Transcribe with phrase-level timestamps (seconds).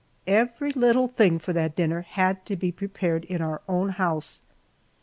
[0.25, 4.41] Every little thing for that dinner had to be prepared in our own house.